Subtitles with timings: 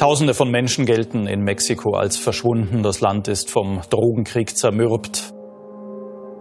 [0.00, 2.82] Tausende von Menschen gelten in Mexiko als verschwunden.
[2.82, 5.34] Das Land ist vom Drogenkrieg zermürbt.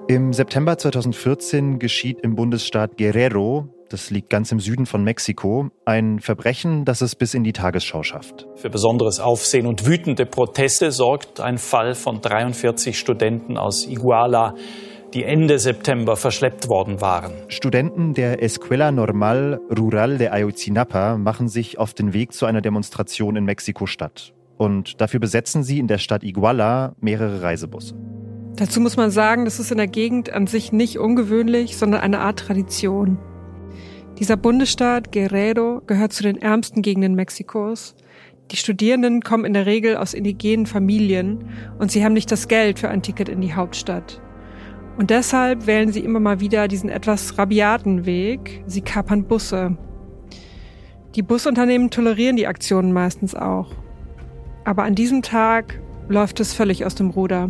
[0.07, 6.19] Im September 2014 geschieht im Bundesstaat Guerrero, das liegt ganz im Süden von Mexiko, ein
[6.19, 8.47] Verbrechen, das es bis in die Tagesschau schafft.
[8.55, 14.55] Für besonderes Aufsehen und wütende Proteste sorgt ein Fall von 43 Studenten aus Iguala,
[15.13, 17.33] die Ende September verschleppt worden waren.
[17.47, 23.35] Studenten der Escuela Normal Rural de Ayotzinapa machen sich auf den Weg zu einer Demonstration
[23.35, 24.33] in Mexiko-Stadt.
[24.57, 27.95] Und dafür besetzen sie in der Stadt Iguala mehrere Reisebusse.
[28.55, 32.19] Dazu muss man sagen, das ist in der Gegend an sich nicht ungewöhnlich, sondern eine
[32.19, 33.17] Art Tradition.
[34.19, 37.95] Dieser Bundesstaat Guerrero gehört zu den ärmsten Gegenden Mexikos.
[38.51, 41.45] Die Studierenden kommen in der Regel aus indigenen Familien
[41.79, 44.21] und sie haben nicht das Geld für ein Ticket in die Hauptstadt.
[44.99, 48.61] Und deshalb wählen sie immer mal wieder diesen etwas rabiaten Weg.
[48.67, 49.77] Sie kapern Busse.
[51.15, 53.71] Die Busunternehmen tolerieren die Aktionen meistens auch.
[54.65, 55.79] Aber an diesem Tag
[56.09, 57.49] läuft es völlig aus dem Ruder.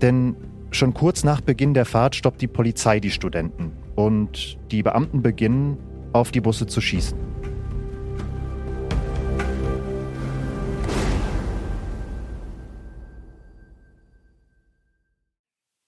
[0.00, 0.34] Denn
[0.70, 5.76] schon kurz nach Beginn der Fahrt stoppt die Polizei die Studenten und die Beamten beginnen,
[6.14, 7.18] auf die Busse zu schießen.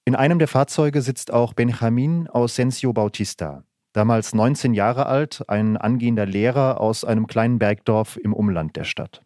[0.09, 6.25] In einem der Fahrzeuge sitzt auch Benjamin Ausensio Bautista, damals 19 Jahre alt, ein angehender
[6.25, 9.20] Lehrer aus einem kleinen Bergdorf im Umland der Stadt.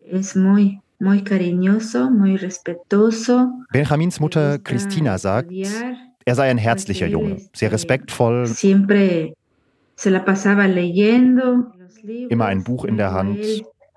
[3.71, 5.53] Benjamins Mutter Christina sagt,
[6.25, 8.49] er sei ein herzlicher Junge, sehr respektvoll,
[12.29, 13.39] immer ein Buch in der Hand,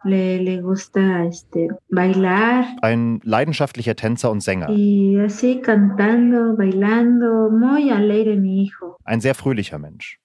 [0.05, 2.65] Le, le gusta este, bailar.
[2.83, 4.69] Ein leidenschaftlicher Tänzer und Sänger.
[4.69, 8.97] Y así cantando, bailando, muy alegre mi hijo.
[9.03, 10.19] Ein sehr fröhlicher Mensch.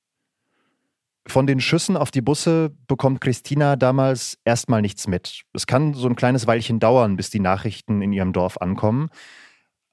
[1.27, 5.45] Von den Schüssen auf die Busse bekommt Christina damals erstmal nichts mit.
[5.55, 9.09] Es kann so ein kleines Weilchen dauern, bis die Nachrichten in ihrem Dorf ankommen.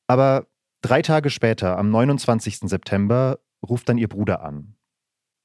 [0.08, 0.48] Aber
[0.82, 2.60] drei Tage später, am 29.
[2.64, 4.76] September, ruft dann ihr Bruder an.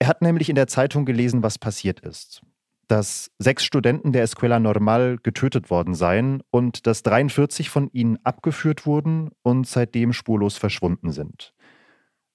[0.00, 2.42] Er hat nämlich in der Zeitung gelesen, was passiert ist
[2.92, 8.84] dass sechs Studenten der Escuela Normal getötet worden seien und dass 43 von ihnen abgeführt
[8.84, 11.54] wurden und seitdem spurlos verschwunden sind.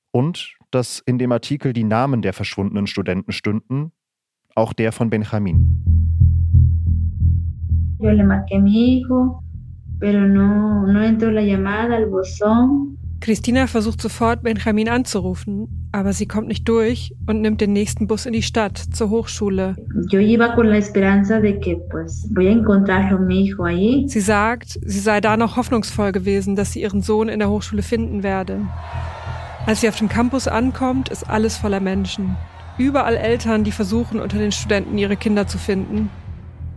[0.10, 3.92] Und dass in dem Artikel die Namen der verschwundenen Studenten stünden,
[4.56, 5.84] auch der von Benjamin.
[8.00, 9.44] Yo le marqué a mi hijo,
[10.00, 12.98] pero no, no entró la llamada al buzón.
[13.20, 18.26] Christina versucht sofort, Benjamin anzurufen, aber sie kommt nicht durch und nimmt den nächsten Bus
[18.26, 19.76] in die Stadt, zur Hochschule.
[24.08, 27.82] Sie sagt, sie sei da noch hoffnungsvoll gewesen, dass sie ihren Sohn in der Hochschule
[27.82, 28.62] finden werde.
[29.66, 32.38] Als sie auf dem Campus ankommt, ist alles voller Menschen.
[32.78, 36.10] Überall Eltern, die versuchen, unter den Studenten ihre Kinder zu finden.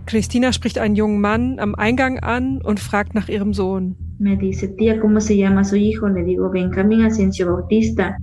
[0.07, 3.97] Christina spricht einen jungen Mann am Eingang an und fragt nach ihrem Sohn.
[4.19, 6.09] Me dice, tía, ¿cómo se llama su hijo?
[6.09, 8.17] Le digo, Benjamín Asensio Bautista.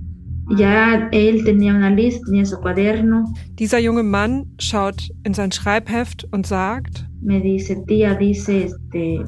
[0.56, 3.24] Ya él tenía una lista, tenía su cuaderno.
[3.58, 9.20] Dieser junge Mann schaut in sein Schreibheft und sagt, Me dice, tía, dice, este,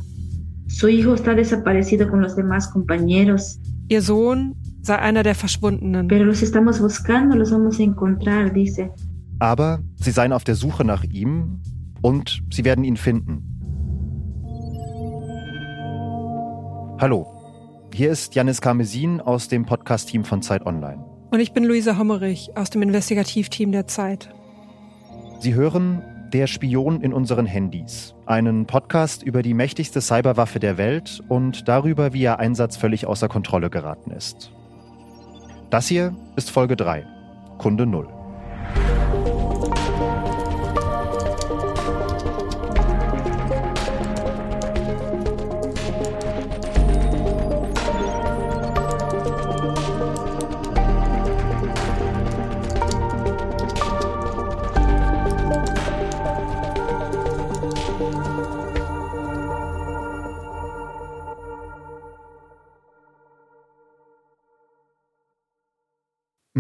[0.69, 3.59] su hijo está desaparecido con los demás compañeros.
[3.89, 6.07] Ihr Sohn sei einer der Verschwundenen.
[6.09, 8.91] Pero los estamos buscando, los vamos a encontrar, dice.
[9.41, 11.61] Aber sie seien auf der Suche nach ihm
[12.03, 13.47] und sie werden ihn finden.
[17.01, 17.27] Hallo,
[17.95, 21.05] hier ist Janis Karmesin aus dem Podcast-Team von Zeit Online.
[21.31, 24.35] Und ich bin Luisa Hommerich aus dem Investigativteam der Zeit.
[25.39, 26.03] Sie hören
[26.33, 32.13] Der Spion in unseren Handys, einen Podcast über die mächtigste Cyberwaffe der Welt und darüber,
[32.13, 34.53] wie ihr Einsatz völlig außer Kontrolle geraten ist.
[35.71, 37.07] Das hier ist Folge 3,
[37.59, 38.09] Kunde 0.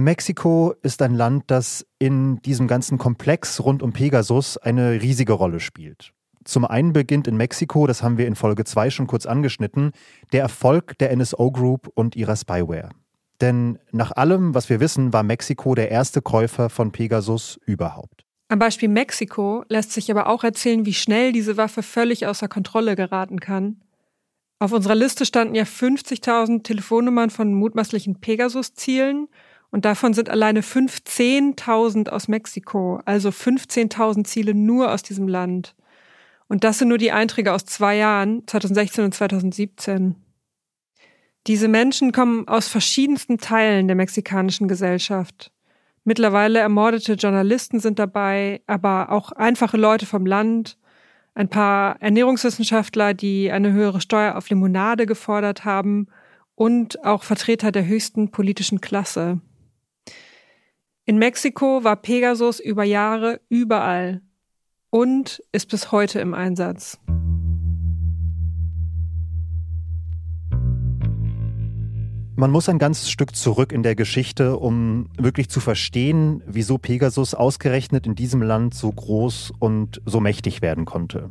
[0.04, 5.60] Mexiko ist ein Land, das in diesem ganzen Komplex rund um Pegasus eine riesige Rolle
[5.60, 6.12] spielt.
[6.44, 9.92] Zum einen beginnt in Mexiko, das haben wir in Folge 2 schon kurz angeschnitten,
[10.32, 12.90] der Erfolg der NSO Group und ihrer Spyware.
[13.40, 18.24] Denn nach allem, was wir wissen, war Mexiko der erste Käufer von Pegasus überhaupt.
[18.48, 22.96] Am Beispiel Mexiko lässt sich aber auch erzählen, wie schnell diese Waffe völlig außer Kontrolle
[22.96, 23.82] geraten kann.
[24.58, 29.28] Auf unserer Liste standen ja 50.000 Telefonnummern von mutmaßlichen Pegasus-Zielen
[29.70, 35.74] und davon sind alleine 15.000 aus Mexiko, also 15.000 Ziele nur aus diesem Land.
[36.48, 40.16] Und das sind nur die Einträge aus zwei Jahren, 2016 und 2017.
[41.46, 45.52] Diese Menschen kommen aus verschiedensten Teilen der mexikanischen Gesellschaft.
[46.04, 50.76] Mittlerweile ermordete Journalisten sind dabei, aber auch einfache Leute vom Land,
[51.34, 56.08] ein paar Ernährungswissenschaftler, die eine höhere Steuer auf Limonade gefordert haben
[56.56, 59.40] und auch Vertreter der höchsten politischen Klasse.
[61.10, 64.22] In Mexiko war Pegasus über Jahre überall
[64.90, 67.00] und ist bis heute im Einsatz.
[72.36, 77.34] Man muss ein ganzes Stück zurück in der Geschichte, um wirklich zu verstehen, wieso Pegasus
[77.34, 81.30] ausgerechnet in diesem Land so groß und so mächtig werden konnte.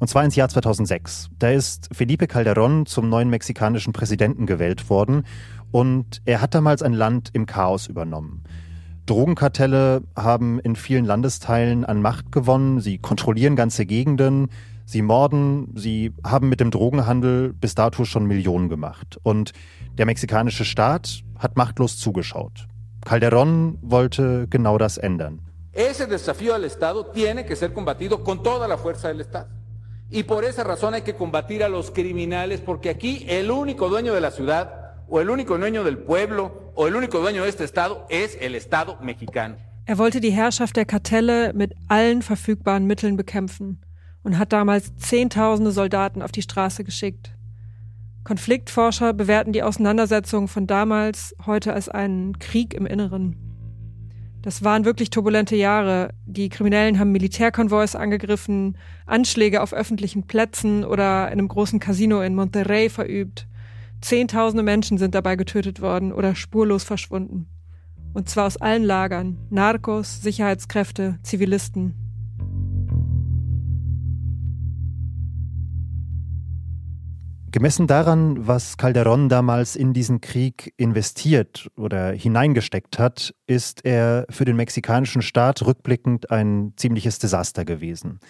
[0.00, 1.30] Und zwar ins Jahr 2006.
[1.38, 5.26] Da ist Felipe Calderón zum neuen mexikanischen Präsidenten gewählt worden
[5.70, 8.42] und er hat damals ein Land im Chaos übernommen.
[9.10, 14.48] Drogenkartelle haben in vielen Landesteilen an Macht gewonnen, sie kontrollieren ganze Gegenden,
[14.86, 19.18] sie morden, sie haben mit dem Drogenhandel bis dato schon Millionen gemacht.
[19.24, 19.52] Und
[19.98, 22.68] der mexikanische Staat hat machtlos zugeschaut.
[23.04, 25.40] Calderón wollte genau das ändern.
[25.72, 29.48] Ese desafío al Estado tiene que ser combatido con toda la fuerza del Estado.
[30.08, 34.14] Y por esa razón hay que combatir a los criminales, porque aquí el único dueño
[34.14, 34.79] de la ciudad,
[35.10, 38.54] o el único dueño del pueblo, o el único dueño de este Estado es el
[38.54, 39.56] Estado mexicano.
[39.86, 43.80] Er wollte die Herrschaft der Kartelle mit allen verfügbaren Mitteln bekämpfen
[44.22, 47.32] und hat damals Zehntausende Soldaten auf die Straße geschickt.
[48.22, 53.36] Konfliktforscher bewerten die Auseinandersetzung von damals heute als einen Krieg im Inneren.
[54.42, 56.10] Das waren wirklich turbulente Jahre.
[56.24, 62.34] Die Kriminellen haben Militärkonvois angegriffen, Anschläge auf öffentlichen Plätzen oder in einem großen Casino in
[62.34, 63.48] Monterrey verübt.
[64.00, 67.46] Zehntausende Menschen sind dabei getötet worden oder spurlos verschwunden.
[68.12, 69.38] Und zwar aus allen Lagern.
[69.50, 71.94] Narcos, Sicherheitskräfte, Zivilisten.
[77.52, 84.44] Gemessen daran, was Calderón damals in diesen Krieg investiert oder hineingesteckt hat, ist er für
[84.44, 88.20] den mexikanischen Staat rückblickend ein ziemliches Desaster gewesen.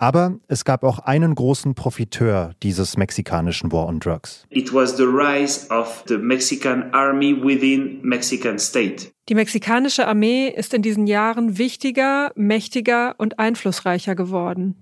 [0.00, 4.46] Aber es gab auch einen großen Profiteur dieses mexikanischen War on Drugs.
[4.48, 9.10] It was the rise of the Mexican army within Mexican state.
[9.28, 14.76] Die mexikanische Armee ist in diesen Jahren wichtiger, mächtiger und einflussreicher geworden.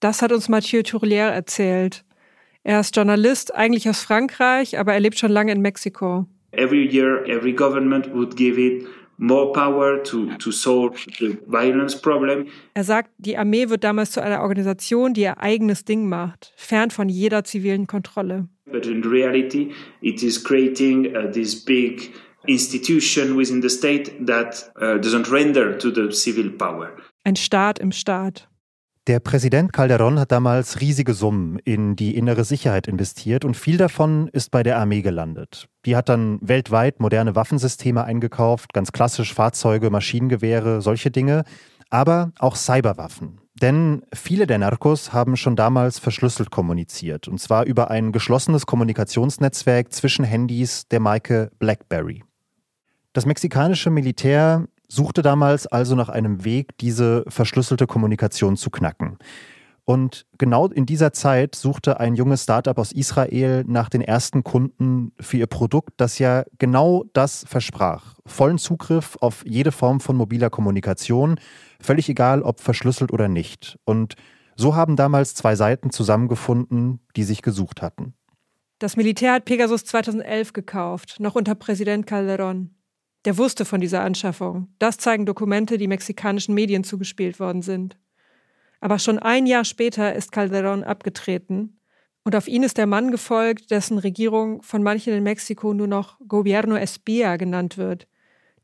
[0.00, 2.04] Das hat uns Mathieu Tourlière erzählt.
[2.64, 6.26] Er ist Journalist, eigentlich aus Frankreich, aber er lebt schon lange in Mexiko.
[6.52, 8.86] Every year, every government would give it
[9.18, 12.46] more power to, to solve the violence problem.
[12.74, 16.90] Er sagt, die Armee wird damals zu einer Organisation, die ihr eigenes Ding macht, fern
[16.90, 18.48] von jeder zivilen Kontrolle.
[18.66, 22.12] But in reality, it is creating uh, this big
[22.46, 26.96] institution within the state that uh, doesn't render to the civil power.
[27.24, 28.48] Ein Staat im Staat.
[29.08, 34.28] Der Präsident Calderón hat damals riesige Summen in die innere Sicherheit investiert und viel davon
[34.28, 35.68] ist bei der Armee gelandet.
[35.86, 41.42] Die hat dann weltweit moderne Waffensysteme eingekauft, ganz klassisch Fahrzeuge, Maschinengewehre, solche Dinge,
[41.90, 43.40] aber auch Cyberwaffen.
[43.60, 49.92] Denn viele der Narcos haben schon damals verschlüsselt kommuniziert, und zwar über ein geschlossenes Kommunikationsnetzwerk
[49.92, 52.22] zwischen Handys der Marke BlackBerry.
[53.14, 59.18] Das mexikanische Militär suchte damals also nach einem Weg, diese verschlüsselte Kommunikation zu knacken.
[59.84, 65.12] Und genau in dieser Zeit suchte ein junges Startup aus Israel nach den ersten Kunden
[65.18, 68.14] für ihr Produkt, das ja genau das versprach.
[68.24, 71.40] Vollen Zugriff auf jede Form von mobiler Kommunikation,
[71.80, 73.78] völlig egal, ob verschlüsselt oder nicht.
[73.84, 74.14] Und
[74.56, 78.14] so haben damals zwei Seiten zusammengefunden, die sich gesucht hatten.
[78.78, 82.68] Das Militär hat Pegasus 2011 gekauft, noch unter Präsident Calderón.
[83.24, 84.68] Der wusste von dieser Anschaffung.
[84.78, 87.96] Das zeigen Dokumente, die mexikanischen Medien zugespielt worden sind.
[88.80, 91.78] Aber schon ein Jahr später ist Calderón abgetreten
[92.24, 96.18] und auf ihn ist der Mann gefolgt, dessen Regierung von manchen in Mexiko nur noch
[96.26, 98.06] Gobierno Espía genannt wird,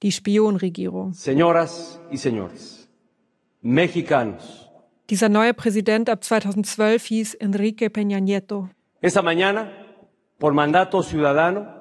[0.02, 1.12] die Spionregierung.
[1.12, 2.88] Señoras y señores,
[3.62, 4.68] mexicanos.
[5.10, 8.68] Dieser neue Präsident ab 2012 hieß Enrique Peña Nieto.
[9.00, 9.70] Esa mañana,
[10.38, 11.77] por mandato ciudadano,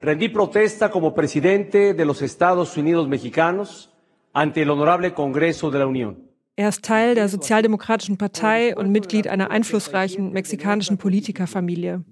[0.00, 3.90] Rendí protesta como presidente de los Estados Unidos mexicanos
[4.34, 6.26] ante el honorable Congreso de la Unión.
[6.58, 12.02] Er ist Teil der Sozialdemokratischen Partei und Mitglied einer einflussreichen mexikanischen Politikerfamilie.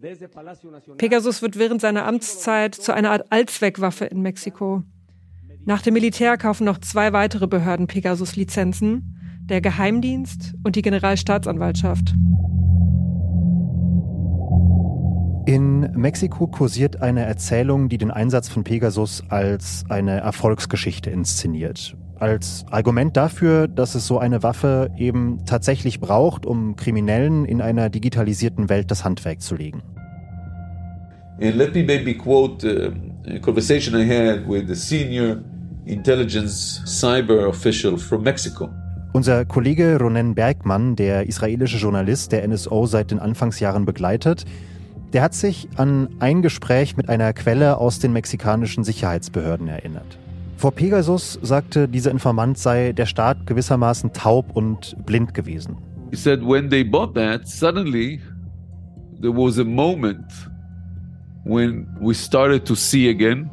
[0.98, 4.82] Pegasus wird während seiner Amtszeit zu einer Art Allzweckwaffe in Mexiko.
[5.64, 12.14] Nach dem Militär kaufen noch zwei weitere Behörden Pegasus-Lizenzen, der Geheimdienst und die Generalstaatsanwaltschaft.
[15.46, 21.96] In Mexiko kursiert eine Erzählung, die den Einsatz von Pegasus als eine Erfolgsgeschichte inszeniert.
[22.24, 27.90] als Argument dafür, dass es so eine Waffe eben tatsächlich braucht, um Kriminellen in einer
[27.90, 29.82] digitalisierten Welt das Handwerk zu legen.
[31.40, 32.92] And let me maybe quote uh,
[33.28, 35.42] a conversation I had with a senior
[35.84, 38.70] intelligence cyber official from Mexico.
[39.12, 44.44] Unser Kollege Ronen Bergmann, der israelische Journalist, der NSO seit den Anfangsjahren begleitet,
[45.14, 50.18] der hat sich an ein Gespräch mit einer Quelle aus den mexikanischen Sicherheitsbehörden erinnert.
[50.56, 55.76] Vor Pegasus sagte dieser Informant sei der Staat gewissermaßen taub und blind gewesen.
[56.10, 58.20] He said when they bought that, suddenly
[59.20, 60.24] there was a moment
[61.44, 63.48] when we started to see again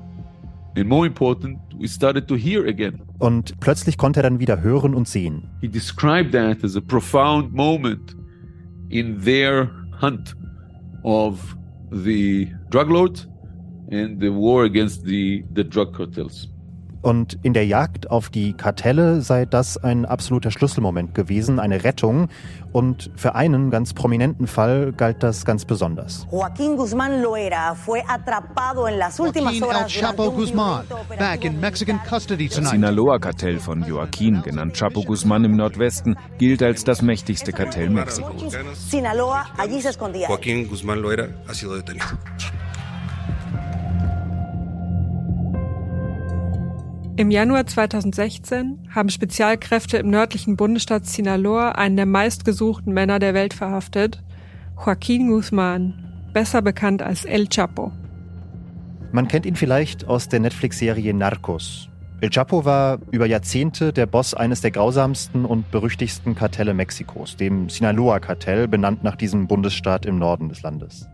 [0.76, 3.02] and more important, we started to hear again.
[3.20, 5.48] Und plötzlich konnte er dann wieder hören und sehen.
[5.62, 8.16] He described that as a profound moment
[8.90, 9.70] in their
[10.02, 10.36] hunt
[11.04, 11.56] of
[11.92, 13.28] the drug lords
[13.92, 16.48] and the war against the, the drug cartels.
[17.02, 22.30] Und in der Jagd auf die Kartelle sei das ein absoluter Schlüsselmoment gewesen, eine Rettung.
[22.72, 26.26] Und für einen ganz prominenten Fall galt das ganz besonders.
[26.32, 30.84] Joaquín Guzmán Loera fue atrapado en las últimas horas El Chapo Guzmán,
[31.18, 32.64] back in Mexican custody tonight.
[32.64, 38.56] Das Sinaloa-Kartell von Joaquín, genannt Chapo Guzmán im Nordwesten, gilt als das mächtigste Kartell Mexikos.
[38.90, 40.28] Sinaloa, allí se escondía.
[40.28, 42.06] Joaquín Guzmán Loera ha sido detenido.
[47.18, 53.54] Im Januar 2016 haben Spezialkräfte im nördlichen Bundesstaat Sinaloa einen der meistgesuchten Männer der Welt
[53.54, 54.24] verhaftet,
[54.78, 55.94] Joaquín Guzmán,
[56.34, 57.92] besser bekannt als El Chapo.
[59.12, 61.90] Man kennt ihn vielleicht aus der Netflix-Serie Narcos.
[62.22, 67.68] El Chapo war über Jahrzehnte der Boss eines der grausamsten und berüchtigsten Kartelle Mexikos, dem
[67.68, 71.10] Sinaloa-Kartell, benannt nach diesem Bundesstaat im Norden des Landes.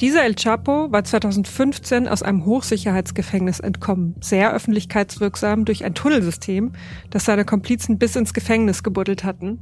[0.00, 6.72] Dieser El Chapo war 2015 aus einem Hochsicherheitsgefängnis entkommen, sehr öffentlichkeitswirksam durch ein Tunnelsystem,
[7.08, 9.58] das seine Komplizen bis ins Gefängnis gebuddelt hatten.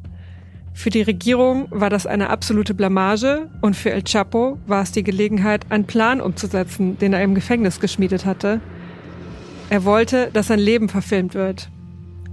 [0.72, 5.04] Für die Regierung war das eine absolute Blamage und für El Chapo war es die
[5.04, 8.60] Gelegenheit, einen Plan umzusetzen, den er im Gefängnis geschmiedet hatte.
[9.70, 11.70] Er wollte, dass sein Leben verfilmt wird.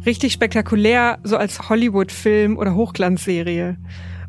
[0.08, 3.78] Richtig spektakulär, so als Hollywood-Film oder Hochglanzserie.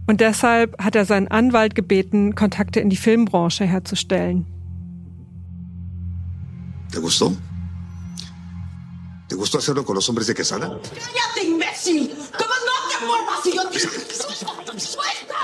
[0.07, 4.47] Und deshalb hat er seinen Anwalt gebeten, Kontakte in die Filmbranche herzustellen.
[6.91, 7.35] ¿Te gustó?
[9.29, 10.69] ¿Te gustó hacerlo con los hombres de Quesada?
[10.69, 12.11] ¡Cállate, imbécil!
[12.37, 13.79] ¿Cómo no te muevas si yo te...
[14.79, 15.37] ¡Suelta!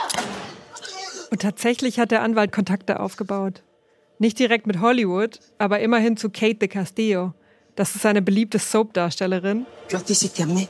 [1.30, 3.62] Und tatsächlich hat der Anwalt Kontakte aufgebaut.
[4.18, 7.32] Nicht direkt mit Hollywood, aber immerhin zu Kate de Castillo.
[7.76, 9.64] Das ist eine beliebte Soap-Darstellerin.
[9.88, 10.68] Yo a ti sí te amé.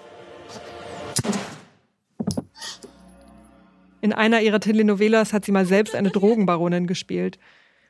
[4.01, 7.39] In einer ihrer Telenovelas hat sie mal selbst eine Drogenbaronin gespielt.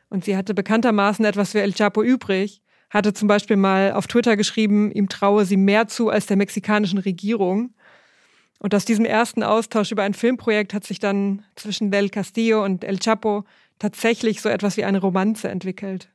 [0.08, 4.36] Und sie hatte bekanntermaßen etwas für El Chapo übrig, hatte zum Beispiel mal auf Twitter
[4.36, 7.74] geschrieben, ihm traue sie mehr zu als der mexikanischen Regierung.
[8.58, 12.84] Und aus diesem ersten Austausch über ein Filmprojekt hat sich dann zwischen Del Castillo und
[12.84, 13.44] El Chapo
[13.78, 16.10] tatsächlich so etwas wie eine Romanze entwickelt.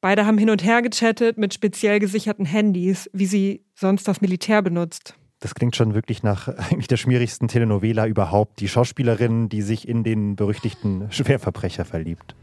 [0.00, 4.62] Beide haben hin und her gechattet mit speziell gesicherten Handys, wie sie sonst das Militär
[4.62, 5.14] benutzt.
[5.40, 8.60] Das klingt schon wirklich nach eigentlich der schmierigsten Telenovela überhaupt.
[8.60, 12.34] Die Schauspielerin, die sich in den berüchtigten Schwerverbrecher verliebt.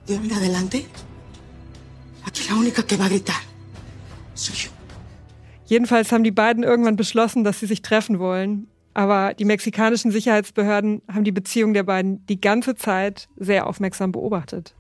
[5.66, 8.68] Jedenfalls haben die beiden irgendwann beschlossen, dass sie sich treffen wollen.
[8.94, 14.74] Aber die mexikanischen Sicherheitsbehörden haben die Beziehung der beiden die ganze Zeit sehr aufmerksam beobachtet.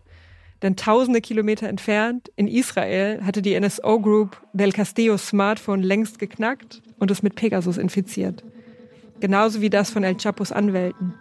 [0.62, 6.82] Denn tausende Kilometer entfernt, in Israel, hatte die NSO Group Del Castillo Smartphone längst geknackt
[6.98, 8.44] und es mit Pegasus infiziert.
[9.20, 11.14] Genauso wie das von El Chapos Anwälten.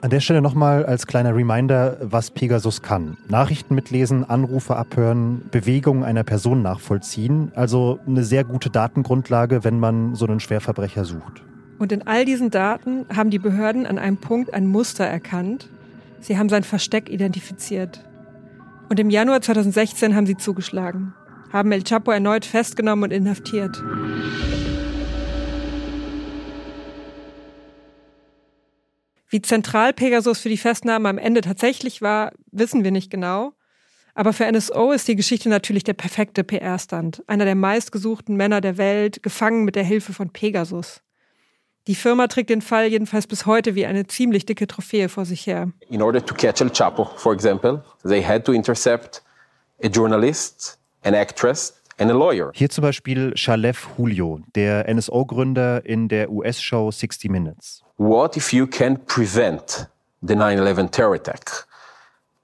[0.00, 3.16] An der Stelle nochmal als kleiner Reminder, was Pegasus kann.
[3.28, 7.52] Nachrichten mitlesen, Anrufe abhören, Bewegungen einer Person nachvollziehen.
[7.54, 11.44] Also eine sehr gute Datengrundlage, wenn man so einen Schwerverbrecher sucht.
[11.78, 15.68] Und in all diesen Daten haben die Behörden an einem Punkt ein Muster erkannt,
[16.22, 18.08] Sie haben sein Versteck identifiziert.
[18.88, 21.14] Und im Januar 2016 haben sie zugeschlagen,
[21.52, 23.82] haben El Chapo erneut festgenommen und inhaftiert.
[29.28, 33.54] Wie zentral Pegasus für die Festnahme am Ende tatsächlich war, wissen wir nicht genau.
[34.14, 37.24] Aber für NSO ist die Geschichte natürlich der perfekte PR-Stand.
[37.26, 41.02] Einer der meistgesuchten Männer der Welt, gefangen mit der Hilfe von Pegasus.
[41.88, 45.48] Die Firma trägt den Fall jedenfalls bis heute wie eine ziemlich dicke Trophäe vor sich
[45.48, 45.72] her.
[45.88, 49.22] In order to catch El Chapo, for example, they had to intercept
[49.82, 52.52] a journalist, an actress and a lawyer.
[52.54, 57.82] Hier zum Beispiel Shalef Julio, der NSO-Gründer in der US-Show 60 Minutes.
[57.96, 59.88] What if you can prevent
[60.20, 61.66] the 9/11 terror attack?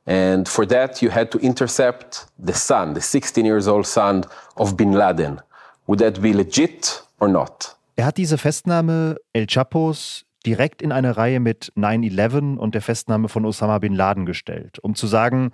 [0.05, 4.27] And for that, you had to intercept the son, the 16 years old son
[4.57, 5.41] of Bin Laden.
[5.87, 7.77] Would that be legit or not?
[7.99, 13.29] Er hat diese Festnahme El Chapos direkt in eine Reihe mit 9-11 und der Festnahme
[13.29, 15.51] von Osama bin Laden gestellt, um zu sagen,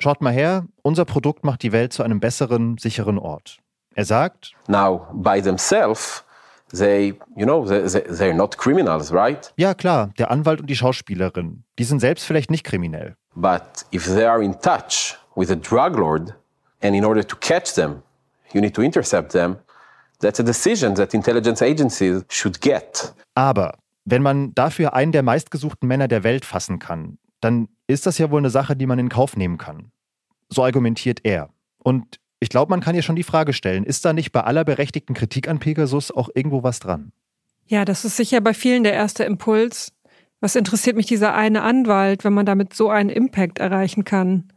[0.00, 3.58] schaut mal her, unser Produkt macht die Welt zu einem besseren, sicheren Ort.
[3.96, 6.24] Er sagt, Now, by themselves,
[6.70, 9.52] they, you know, they, they're not criminals, right?
[9.56, 13.16] Ja, klar, der Anwalt und die Schauspielerin, die sind selbst vielleicht nicht kriminell.
[13.34, 16.32] But if they are in touch with a drug lord,
[16.80, 18.04] and in order to catch them,
[18.52, 19.56] you need to intercept them,
[20.20, 23.14] that's a decision that intelligence agencies should get.
[23.34, 28.18] Aber wenn man dafür einen der meistgesuchten Männer der Welt fassen kann, dann ist das
[28.18, 29.90] ja wohl eine Sache, die man in Kauf nehmen kann.
[30.48, 31.50] So argumentiert er.
[31.78, 34.64] Und ich glaube, man kann hier schon die Frage stellen, ist da nicht bei aller
[34.64, 37.12] berechtigten Kritik an Pegasus auch irgendwo was dran?
[37.66, 39.92] Ja, das ist sicher bei vielen der erste Impuls.
[40.40, 44.52] Was interessiert mich dieser eine Anwalt, wenn man damit so einen Impact erreichen kann?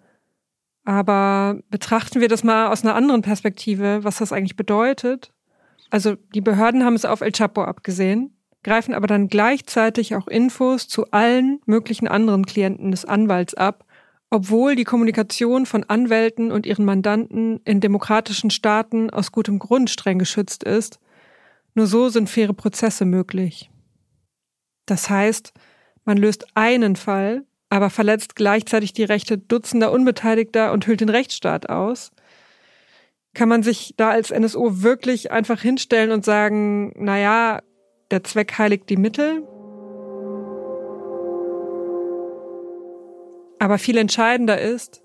[0.85, 5.31] Aber betrachten wir das mal aus einer anderen Perspektive, was das eigentlich bedeutet.
[5.91, 8.33] Also die Behörden haben es auf El Chapo abgesehen,
[8.63, 13.85] greifen aber dann gleichzeitig auch Infos zu allen möglichen anderen Klienten des Anwalts ab,
[14.29, 20.17] obwohl die Kommunikation von Anwälten und ihren Mandanten in demokratischen Staaten aus gutem Grund streng
[20.17, 20.99] geschützt ist.
[21.75, 23.69] Nur so sind faire Prozesse möglich.
[24.85, 25.51] Das heißt,
[26.05, 31.69] man löst einen Fall, aber verletzt gleichzeitig die Rechte dutzender Unbeteiligter und hüllt den Rechtsstaat
[31.69, 32.11] aus.
[33.33, 37.61] Kann man sich da als NSO wirklich einfach hinstellen und sagen, naja,
[38.11, 39.47] der Zweck heiligt die Mittel?
[43.59, 45.01] Aber viel entscheidender ist,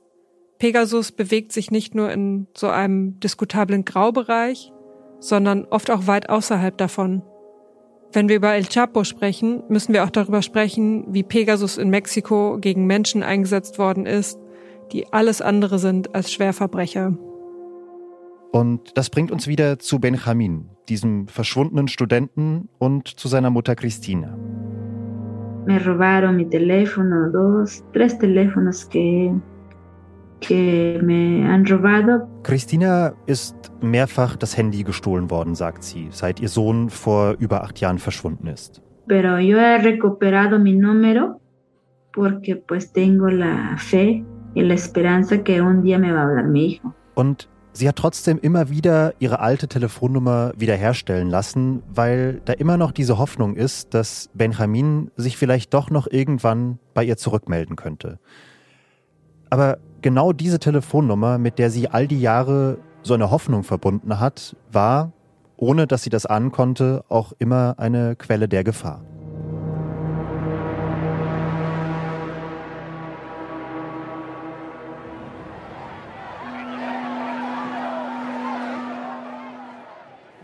[0.59, 4.73] Pegasus bewegt sich nicht nur in so einem diskutablen Graubereich,
[5.21, 7.23] sondern oft auch weit außerhalb davon.
[8.13, 12.59] Wenn wir über El Chapo sprechen, müssen wir auch darüber sprechen, wie Pegasus in Mexiko
[12.59, 14.39] gegen Menschen eingesetzt worden ist,
[14.93, 17.17] die alles andere sind als Schwerverbrecher.
[18.57, 24.35] Und das bringt uns wieder zu Benjamin, diesem verschwundenen Studenten und zu seiner Mutter Christina.
[25.67, 29.31] Me robaron mi teléfono, dos, tres teléfonos que,
[30.41, 32.27] que me han robado.
[32.45, 37.79] Christina ist mehrfach das Handy gestohlen worden, sagt sie, seit ihr Sohn vor über acht
[37.81, 38.81] Jahren verschwunden ist.
[39.07, 41.43] Pero yo he recuperado mi número
[42.15, 46.49] porque pues tengo la fe y la esperanza que un día me va a hablar
[46.49, 46.95] mi hijo.
[47.17, 52.91] Und Sie hat trotzdem immer wieder ihre alte Telefonnummer wiederherstellen lassen, weil da immer noch
[52.91, 58.19] diese Hoffnung ist, dass Benjamin sich vielleicht doch noch irgendwann bei ihr zurückmelden könnte.
[59.51, 64.57] Aber genau diese Telefonnummer, mit der sie all die Jahre so eine Hoffnung verbunden hat,
[64.73, 65.13] war,
[65.59, 69.03] ohne dass sie das ahnen konnte, auch immer eine Quelle der Gefahr.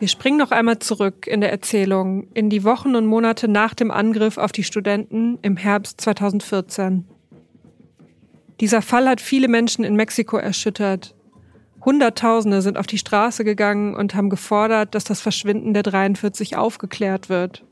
[0.03, 3.93] Wir springen noch einmal zurück in der Erzählung in die Wochen und Monate nach dem
[3.93, 7.05] Angriff auf die Studenten im Herbst 2014.
[8.59, 11.15] Dieser Fall hat viele Menschen in Mexiko erschüttert.
[11.85, 17.29] Hunderttausende sind auf die Straße gegangen und haben gefordert, dass das Verschwinden der 43 aufgeklärt
[17.29, 17.63] wird.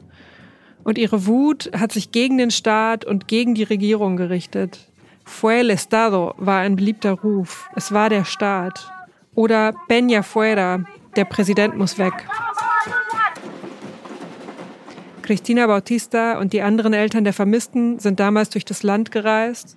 [0.85, 4.89] Und ihre Wut hat sich gegen den Staat und gegen die Regierung gerichtet.
[5.25, 7.69] Fue el Estado war ein beliebter Ruf.
[7.75, 8.89] Es war der Staat.
[9.35, 10.85] Oder Peña fuera,
[11.17, 12.13] der Präsident muss weg.
[15.23, 19.77] Cristina Bautista und die anderen Eltern der Vermissten sind damals durch das Land gereist.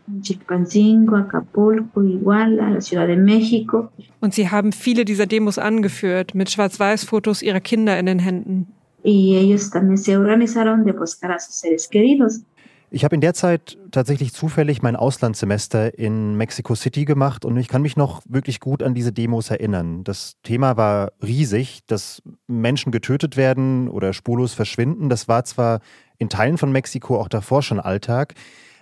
[4.20, 8.68] Und sie haben viele dieser Demos angeführt, mit Schwarz-Weiß-Fotos ihrer Kinder in den Händen.
[9.06, 12.42] Y ellos también se organizaron de buscar a sus seres queridos.
[12.96, 17.68] Ich habe in der Zeit tatsächlich zufällig mein Auslandssemester in Mexico City gemacht und ich
[17.68, 20.04] kann mich noch wirklich gut an diese Demos erinnern.
[20.04, 25.10] Das Thema war riesig, dass Menschen getötet werden oder spurlos verschwinden.
[25.10, 25.80] Das war zwar
[26.20, 28.36] in Teilen von Mexiko auch davor schon Alltag,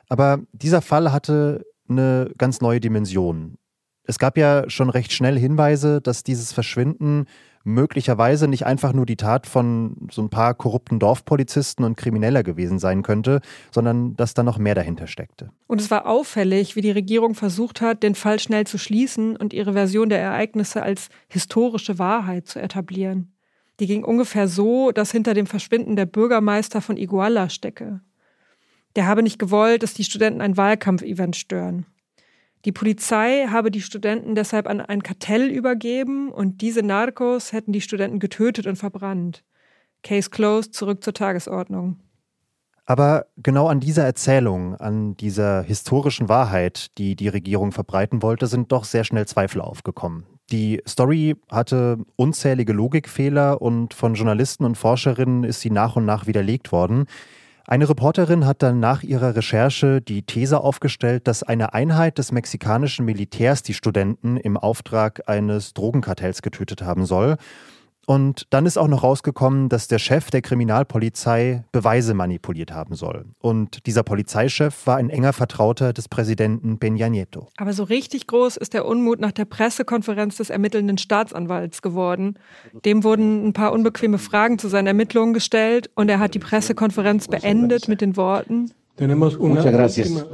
[0.09, 3.55] aber dieser Fall hatte eine ganz neue Dimension.
[4.03, 7.27] Es gab ja schon recht schnell Hinweise, dass dieses Verschwinden
[7.63, 12.79] möglicherweise nicht einfach nur die Tat von so ein paar korrupten Dorfpolizisten und Krimineller gewesen
[12.79, 15.51] sein könnte, sondern dass da noch mehr dahinter steckte.
[15.67, 19.53] Und es war auffällig, wie die Regierung versucht hat, den Fall schnell zu schließen und
[19.53, 23.33] ihre Version der Ereignisse als historische Wahrheit zu etablieren.
[23.79, 28.01] Die ging ungefähr so, dass hinter dem Verschwinden der Bürgermeister von Iguala stecke.
[28.95, 31.85] Der habe nicht gewollt, dass die Studenten ein Wahlkampfevent stören.
[32.65, 37.81] Die Polizei habe die Studenten deshalb an ein Kartell übergeben und diese Narcos hätten die
[37.81, 39.43] Studenten getötet und verbrannt.
[40.03, 41.99] Case closed, zurück zur Tagesordnung.
[42.85, 48.71] Aber genau an dieser Erzählung, an dieser historischen Wahrheit, die die Regierung verbreiten wollte, sind
[48.71, 50.25] doch sehr schnell Zweifel aufgekommen.
[50.51, 56.27] Die Story hatte unzählige Logikfehler und von Journalisten und Forscherinnen ist sie nach und nach
[56.27, 57.05] widerlegt worden.
[57.67, 63.05] Eine Reporterin hat dann nach ihrer Recherche die These aufgestellt, dass eine Einheit des mexikanischen
[63.05, 67.37] Militärs die Studenten im Auftrag eines Drogenkartells getötet haben soll.
[68.07, 73.25] Und dann ist auch noch rausgekommen, dass der Chef der Kriminalpolizei Beweise manipuliert haben soll.
[73.39, 77.47] Und dieser Polizeichef war ein enger Vertrauter des Präsidenten Peña Nieto.
[77.57, 82.39] Aber so richtig groß ist der Unmut nach der Pressekonferenz des ermittelnden Staatsanwalts geworden.
[82.85, 87.27] Dem wurden ein paar unbequeme Fragen zu seinen Ermittlungen gestellt und er hat die Pressekonferenz
[87.27, 88.71] beendet mit den Worten.
[88.99, 90.25] Muchas gracias.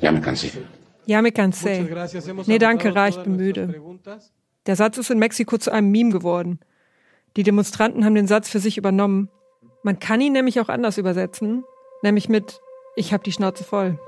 [0.00, 0.52] Ya me cansé.
[1.06, 1.86] Ja, me cansé.
[2.46, 3.74] Nee, danke, reicht, bin müde.
[4.66, 6.60] Der Satz ist in Mexiko zu einem Meme geworden.
[7.36, 9.28] Die Demonstranten haben den Satz für sich übernommen.
[9.82, 11.64] Man kann ihn nämlich auch anders übersetzen,
[12.02, 12.60] nämlich mit
[12.94, 13.98] Ich hab die Schnauze voll.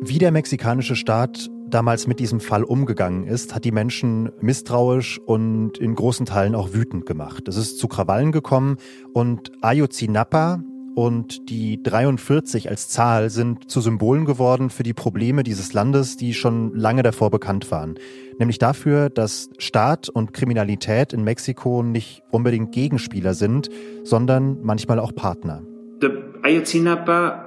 [0.00, 5.76] Wie der mexikanische Staat damals mit diesem Fall umgegangen ist, hat die Menschen misstrauisch und
[5.76, 7.46] in großen Teilen auch wütend gemacht.
[7.46, 8.78] Es ist zu Krawallen gekommen
[9.12, 10.62] und Ayotzinapa,
[10.94, 16.34] und die 43 als Zahl sind zu Symbolen geworden für die Probleme dieses Landes, die
[16.34, 17.94] schon lange davor bekannt waren.
[18.38, 23.68] Nämlich dafür, dass Staat und Kriminalität in Mexiko nicht unbedingt Gegenspieler sind,
[24.02, 25.62] sondern manchmal auch Partner.
[26.00, 26.08] The
[26.42, 27.43] Ayotzinapa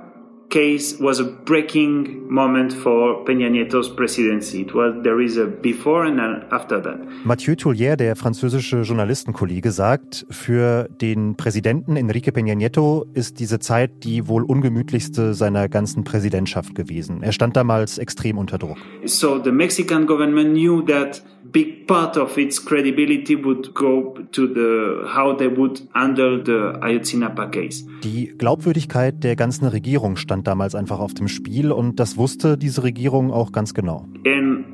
[0.49, 4.61] case was a breaking moment for Peña Nieto's presidency.
[4.61, 6.19] It was, there is a before and
[6.51, 6.99] after that.
[7.25, 14.03] Mathieu Tullier, der französische Journalistenkollege, sagt, für den Präsidenten Enrique Peña Nieto ist diese Zeit
[14.03, 17.23] die wohl ungemütlichste seiner ganzen Präsidentschaft gewesen.
[17.23, 18.77] Er stand damals extrem unter Druck.
[19.05, 21.21] So the Mexican government knew that
[21.57, 27.49] big part of its credibility would go to the how they would handle the Ayotzinapa
[27.49, 27.83] case.
[28.03, 32.83] Die Glaubwürdigkeit der ganzen Regierung stand damals einfach auf dem Spiel und das wusste diese
[32.83, 34.05] Regierung auch ganz genau.
[34.23, 34.65] And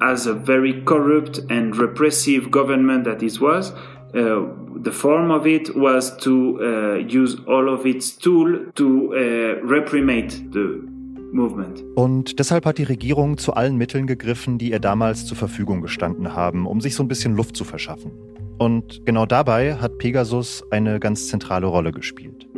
[0.00, 3.72] as a very corrupt and repressive government that it was,
[4.14, 4.42] uh,
[4.84, 10.52] the form of it was to uh, use all of its tool to uh, reprimate
[10.52, 10.97] the.
[11.94, 16.34] Und deshalb hat die Regierung zu allen Mitteln gegriffen, die ihr damals zur Verfügung gestanden
[16.34, 18.12] haben, um sich so ein bisschen Luft zu verschaffen.
[18.58, 22.48] Und genau dabei hat Pegasus eine ganz zentrale Rolle gespielt.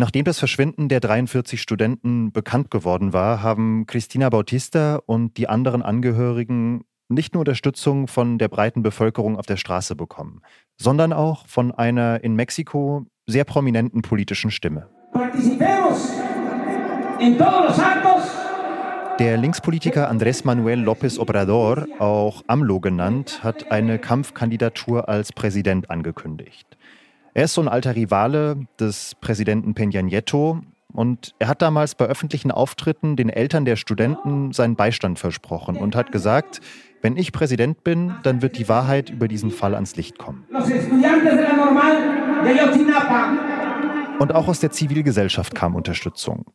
[0.00, 5.82] Nachdem das Verschwinden der 43 Studenten bekannt geworden war, haben Christina Bautista und die anderen
[5.82, 10.42] Angehörigen nicht nur Unterstützung von der breiten Bevölkerung auf der Straße bekommen,
[10.76, 14.88] sondern auch von einer in Mexiko sehr prominenten politischen Stimme.
[19.18, 26.78] Der Linkspolitiker Andrés Manuel López Obrador, auch AMLO genannt, hat eine Kampfkandidatur als Präsident angekündigt.
[27.34, 30.62] Er ist so ein alter Rivale des Präsidenten Peña Nieto
[30.92, 35.94] und er hat damals bei öffentlichen Auftritten den Eltern der Studenten seinen Beistand versprochen und
[35.94, 36.60] hat gesagt,
[37.02, 40.44] wenn ich Präsident bin, dann wird die Wahrheit über diesen Fall ans Licht kommen.
[44.18, 46.46] Und auch aus der Zivilgesellschaft kam Unterstützung.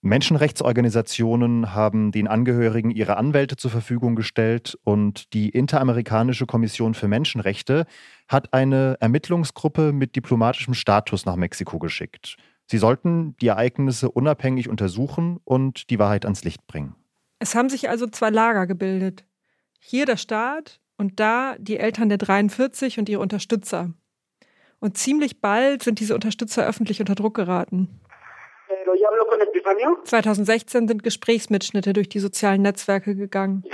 [0.00, 7.84] Menschenrechtsorganisationen haben den Angehörigen ihre Anwälte zur Verfügung gestellt und die Interamerikanische Kommission für Menschenrechte
[8.28, 12.36] hat eine Ermittlungsgruppe mit diplomatischem Status nach Mexiko geschickt.
[12.66, 16.94] Sie sollten die Ereignisse unabhängig untersuchen und die Wahrheit ans Licht bringen.
[17.40, 19.24] Es haben sich also zwei Lager gebildet.
[19.78, 23.92] Hier der Staat und da die Eltern der 43 und ihre Unterstützer.
[24.80, 28.00] Und ziemlich bald sind diese Unterstützer öffentlich unter Druck geraten.
[30.04, 33.64] 2016 sind Gesprächsmitschnitte durch die sozialen Netzwerke gegangen.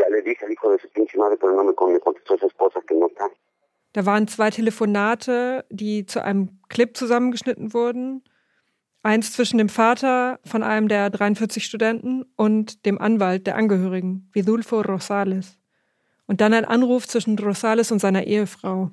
[3.93, 8.25] Da waren zwei Telefonate, die zu einem Clip zusammengeschnitten wurden.
[9.03, 14.81] Eins zwischen dem Vater von einem der 43 Studenten und dem Anwalt der Angehörigen, Vidulfo
[14.81, 15.59] Rosales.
[16.27, 18.91] Und dann ein Anruf zwischen Rosales und seiner Ehefrau.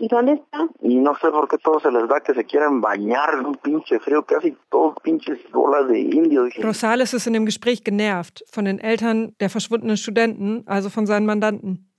[0.00, 0.66] ¿Y dónde está?
[0.80, 3.56] Y no sé por qué todos se les da que se quieren bañar en un
[3.56, 6.54] pinche frío, casi todos pinches bolas de indios.
[6.62, 11.26] Rosales ist in dem Gespräch genervt von den Eltern der verschwundenen Studenten, also von seinen
[11.26, 11.90] Mandanten.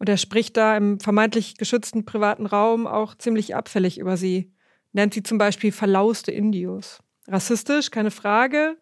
[0.00, 4.52] Und er spricht da im vermeintlich geschützten privaten Raum auch ziemlich abfällig über sie.
[4.92, 7.00] Nennt sie zum Beispiel verlauste Indios.
[7.28, 8.76] Rassistisch, keine Frage.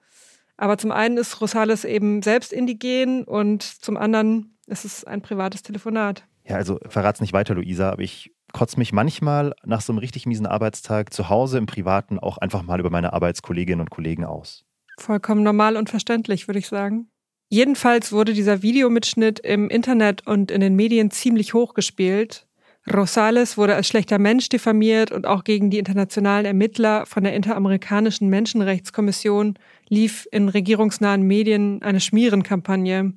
[0.56, 5.62] Aber zum einen ist Rosales eben selbst indigen und zum anderen ist es ein privates
[5.62, 6.24] Telefonat.
[6.44, 10.26] Ja, also verrat's nicht weiter, Luisa, aber ich kotze mich manchmal nach so einem richtig
[10.26, 14.64] miesen Arbeitstag zu Hause im Privaten auch einfach mal über meine Arbeitskolleginnen und Kollegen aus.
[14.98, 17.08] Vollkommen normal und verständlich, würde ich sagen.
[17.48, 22.46] Jedenfalls wurde dieser Videomitschnitt im Internet und in den Medien ziemlich hochgespielt.
[22.90, 28.28] Rosales wurde als schlechter Mensch diffamiert und auch gegen die internationalen Ermittler von der Interamerikanischen
[28.28, 29.58] Menschenrechtskommission
[29.88, 33.12] lief in regierungsnahen Medien eine Schmierenkampagne.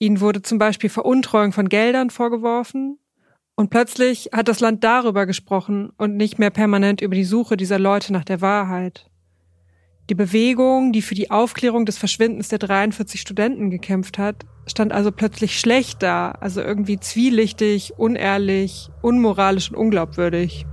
[0.00, 2.98] Ihnen wurde zum Beispiel Veruntreuung von Geldern vorgeworfen.
[3.56, 7.80] Und plötzlich hat das Land darüber gesprochen und nicht mehr permanent über die Suche dieser
[7.80, 9.10] Leute nach der Wahrheit.
[10.08, 15.10] Die Bewegung, die für die Aufklärung des Verschwindens der 43 Studenten gekämpft hat, stand also
[15.10, 20.64] plötzlich schlecht da, also irgendwie zwielichtig, unehrlich, unmoralisch und unglaubwürdig.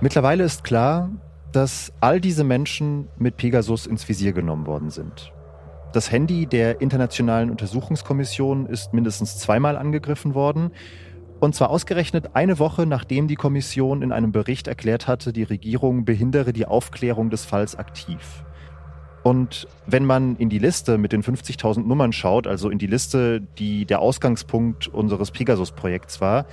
[0.00, 1.10] Mittlerweile ist klar,
[1.52, 5.32] dass all diese Menschen mit Pegasus ins Visier genommen worden sind.
[5.92, 10.70] Das Handy der Internationalen Untersuchungskommission ist mindestens zweimal angegriffen worden
[11.40, 16.04] und zwar ausgerechnet eine Woche, nachdem die Kommission in einem Bericht erklärt hatte, die Regierung
[16.04, 18.44] behindere die Aufklärung des Falls aktiv.
[19.22, 23.40] Und wenn man in die Liste mit den 50.000 Nummern schaut, also in die Liste,
[23.40, 26.46] die der Ausgangspunkt unseres Pegasus-Projekts war,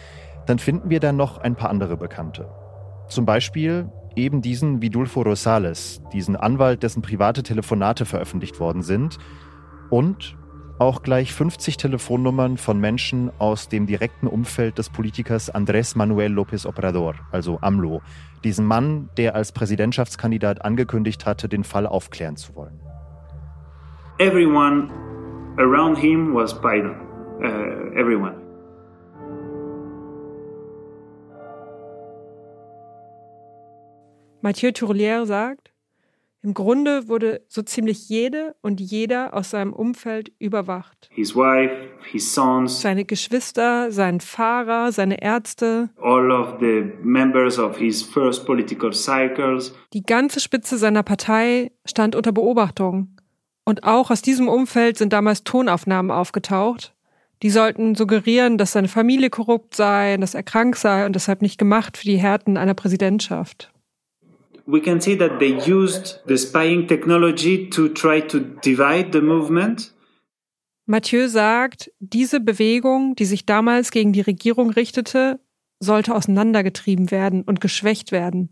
[0.46, 2.48] dann finden wir dann noch ein paar andere Bekannte.
[3.08, 9.18] Zum Beispiel eben diesen Vidulfo Rosales, diesen Anwalt, dessen private Telefonate veröffentlicht worden sind.
[9.90, 10.36] Und
[10.78, 16.68] auch gleich 50 Telefonnummern von Menschen aus dem direkten Umfeld des Politikers Andrés Manuel López
[16.68, 18.02] Obrador, also AMLO,
[18.44, 22.80] diesen Mann, der als Präsidentschaftskandidat angekündigt hatte, den Fall aufklären zu wollen.
[24.20, 24.90] Everyone
[25.58, 26.96] around him was Biden.
[27.40, 28.45] Uh, everyone.
[34.46, 35.72] Mathieu Tourlière sagt,
[36.44, 41.10] im Grunde wurde so ziemlich jede und jeder aus seinem Umfeld überwacht.
[41.12, 41.74] His wife,
[42.12, 48.46] his sons, seine Geschwister, sein Fahrer, seine Ärzte, all of the members of his first
[48.46, 49.74] political cycles.
[49.94, 53.18] Die ganze Spitze seiner Partei stand unter Beobachtung.
[53.64, 56.94] Und auch aus diesem Umfeld sind damals Tonaufnahmen aufgetaucht.
[57.42, 61.58] Die sollten suggerieren, dass seine Familie korrupt sei, dass er krank sei und deshalb nicht
[61.58, 63.72] gemacht für die Härten einer Präsidentschaft
[64.66, 69.94] we can see that they used the spying technology to try to divide the movement.
[70.88, 75.40] Mathieu sagt, diese Bewegung, die sich damals gegen die Regierung richtete,
[75.80, 78.50] sollte auseinandergetrieben werden und geschwächt werden.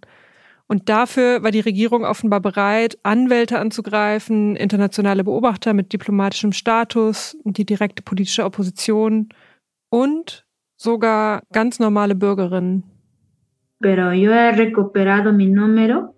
[0.68, 7.66] Und dafür war die Regierung offenbar bereit, Anwälte anzugreifen, internationale Beobachter mit diplomatischem Status, die
[7.66, 9.30] direkte politische Opposition
[9.90, 10.46] und
[10.76, 12.93] sogar ganz normale Bürgerinnen
[13.84, 16.16] pero yo he recuperado mi número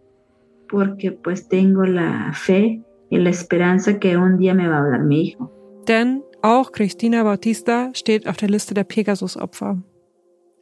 [0.70, 5.04] porque pues tengo la fe y la esperanza que un día me va a hablar
[5.04, 5.52] mi hijo.
[5.88, 9.82] Denn auch Cristina Bautista steht auf der Liste der Pegasus-Opfer.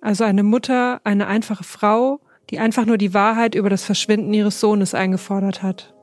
[0.01, 4.61] Also eine Mutter, eine einfache Frau, die einfach nur die Wahrheit über das Verschwinden ihres
[4.61, 5.93] Sohnes eingefordert hat.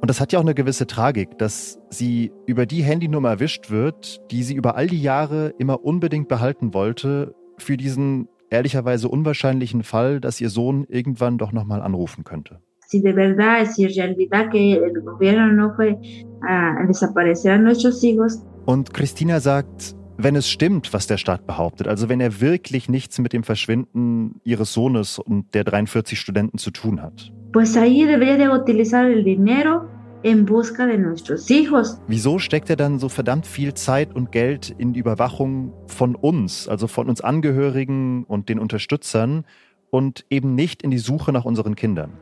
[0.00, 4.20] Und das hat ja auch eine gewisse Tragik, dass sie über die Handynummer erwischt wird,
[4.30, 10.20] die sie über all die Jahre immer unbedingt behalten wollte, für diesen ehrlicherweise unwahrscheinlichen Fall,
[10.20, 12.60] dass ihr Sohn irgendwann doch nochmal anrufen könnte.
[12.88, 15.96] Si de verdad, en realidad que el gobierno no fue
[16.42, 18.44] a desaparecer a nuestros hijos.
[18.66, 23.18] Und Christina sagt, wenn es stimmt, was der Staat behauptet, also wenn er wirklich nichts
[23.20, 27.32] mit dem Verschwinden ihres Sohnes und der 43 Studenten zu tun hat.
[27.52, 29.88] Pues ahí debería de utilizar el dinero
[30.22, 31.98] en busca de nuestros hijos.
[32.06, 36.68] Wieso steckt er dann so verdammt viel Zeit und Geld in die Überwachung von uns,
[36.68, 39.44] also von uns Angehörigen und den Unterstützern
[39.90, 42.12] und eben nicht in die Suche nach unseren Kindern?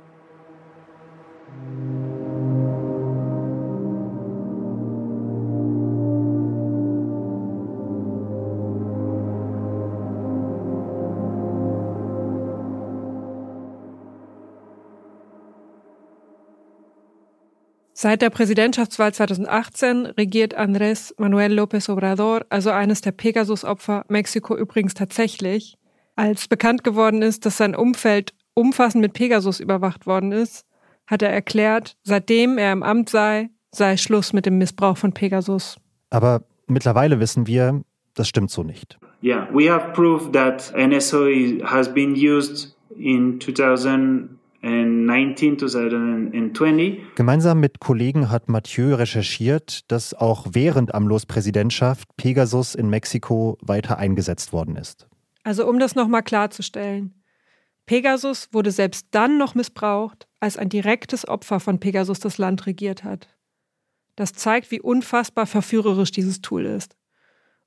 [18.00, 24.94] Seit der Präsidentschaftswahl 2018 regiert Andrés Manuel López Obrador, also eines der Pegasus-Opfer, Mexiko übrigens
[24.94, 25.76] tatsächlich.
[26.14, 30.64] Als bekannt geworden ist, dass sein Umfeld umfassend mit Pegasus überwacht worden ist,
[31.08, 35.76] hat er erklärt, seitdem er im Amt sei, sei Schluss mit dem Missbrauch von Pegasus.
[36.10, 37.82] Aber mittlerweile wissen wir,
[38.14, 38.96] das stimmt so nicht.
[39.24, 41.26] Yeah, we have proof that NSO
[41.64, 44.38] has been used in 2000
[47.14, 53.98] Gemeinsam mit Kollegen hat Mathieu recherchiert, dass auch während Amlos Präsidentschaft Pegasus in Mexiko weiter
[53.98, 55.06] eingesetzt worden ist.
[55.44, 57.14] Also um das nochmal klarzustellen.
[57.86, 63.04] Pegasus wurde selbst dann noch missbraucht, als ein direktes Opfer von Pegasus das Land regiert
[63.04, 63.28] hat.
[64.16, 66.96] Das zeigt, wie unfassbar verführerisch dieses Tool ist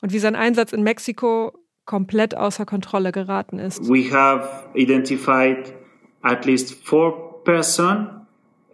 [0.02, 1.54] und wie sein Einsatz in Mexiko
[1.86, 3.88] komplett außer Kontrolle geraten ist.
[3.90, 5.74] We have identified
[6.22, 8.08] at least four persons,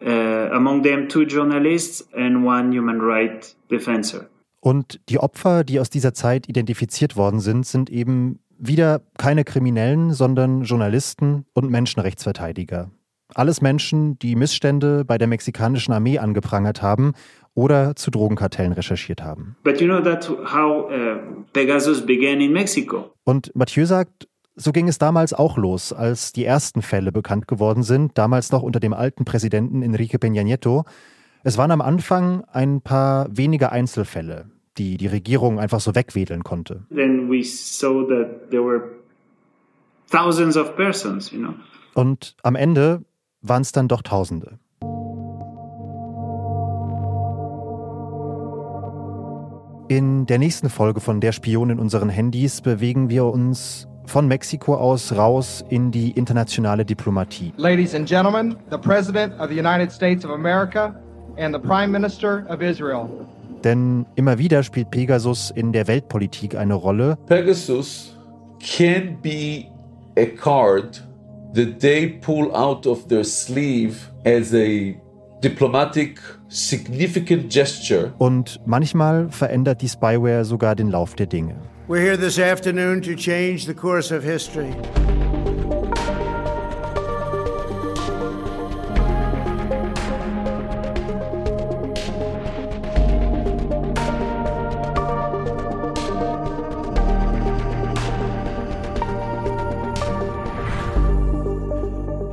[0.01, 4.29] uh, among them two journalists and one human rights defender.
[4.59, 10.13] Und die Opfer, die aus dieser Zeit identifiziert worden sind, sind eben wieder keine Kriminellen,
[10.13, 12.89] sondern Journalisten und Menschenrechtsverteidiger.
[13.35, 17.13] Alles Menschen, die Missstände bei der mexikanischen Armee angeprangert haben
[17.53, 19.57] oder zu Drogenkartellen recherchiert haben.
[19.63, 23.11] But you know that how uh, Pegasus began in Mexico.
[23.25, 24.27] Und Mathieu sagt,
[24.57, 28.63] so ging es damals auch los, als die ersten Fälle bekannt geworden sind, damals noch
[28.63, 30.83] unter dem alten Präsidenten Enrique Peña Nieto.
[31.43, 36.85] Es waren am Anfang ein paar wenige Einzelfälle, die die Regierung einfach so wegwedeln konnte.
[40.75, 41.53] Persons, you know.
[41.93, 43.03] Und am Ende
[43.41, 44.57] waren es dann doch Tausende.
[49.89, 54.75] In der nächsten Folge von Der Spion in unseren Handys bewegen wir uns von Mexiko
[54.75, 57.53] aus raus in die internationale Diplomatie.
[57.57, 60.95] Ladies and gentlemen, the President of the United States of America
[61.37, 63.09] and the Prime Minister of Israel.
[63.63, 67.17] Denn immer wieder spielt Pegasus in der Weltpolitik eine Rolle.
[67.27, 68.15] Pegasus
[68.59, 69.65] can be
[70.17, 71.03] a card
[71.53, 74.95] that they pull out of their sleeve as a
[75.41, 78.13] diplomatic significant gesture.
[78.17, 81.55] Und manchmal verändert die Spyware sogar den Lauf der Dinge.
[81.89, 84.75] We're here this afternoon to change the course of history.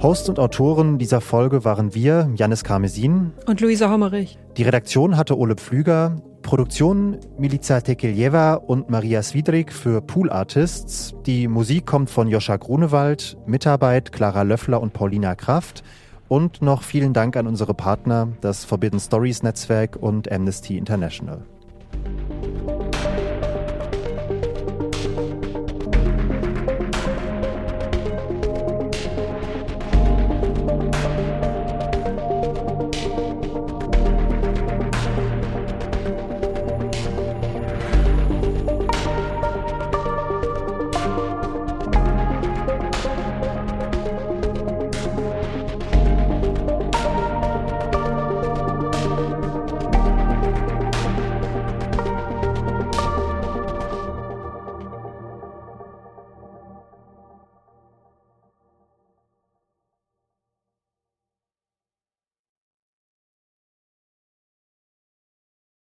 [0.03, 4.37] Host und Autoren dieser Folge waren wir, Janis Karmesin und Luisa Hommerich.
[4.57, 6.17] Die Redaktion hatte Ole Pflüger,
[6.55, 11.13] Produktion Milica Tekeljeva und Maria Swidrig für Pool Artists.
[11.27, 15.83] Die Musik kommt von Joscha Grunewald, Mitarbeit Clara Löffler und Paulina Kraft.
[16.29, 21.43] Und noch vielen Dank an unsere Partner, das Forbidden Stories Netzwerk und Amnesty International.